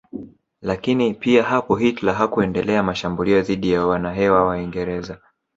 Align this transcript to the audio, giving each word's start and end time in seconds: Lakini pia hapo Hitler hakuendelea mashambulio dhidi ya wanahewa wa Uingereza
Lakini 0.61 1.13
pia 1.13 1.43
hapo 1.43 1.75
Hitler 1.75 2.15
hakuendelea 2.15 2.83
mashambulio 2.83 3.41
dhidi 3.41 3.71
ya 3.71 3.85
wanahewa 3.85 4.45
wa 4.45 4.55
Uingereza 4.57 5.17